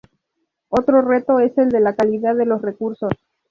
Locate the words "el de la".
1.59-1.93